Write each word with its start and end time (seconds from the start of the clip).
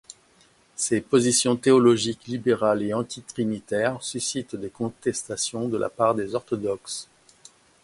Ses 0.75 0.99
positions 0.99 1.55
théologiques 1.55 2.25
libérales 2.25 2.81
et 2.81 2.91
antitrinitaires 2.91 4.01
suscitent 4.01 4.55
des 4.55 4.71
contestations 4.71 5.69
de 5.69 5.77
la 5.77 5.91
part 5.91 6.15
des 6.15 6.33
orthodoxes. 6.33 7.07